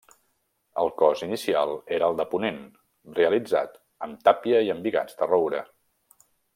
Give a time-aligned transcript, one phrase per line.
[0.83, 2.57] El cos inicial era el de ponent,
[3.21, 5.67] realitzat amb tàpia i embigats de roure.